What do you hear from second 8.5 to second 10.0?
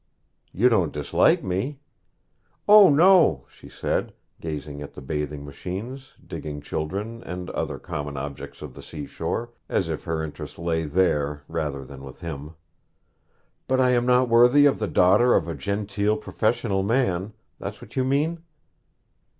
of the seashore, as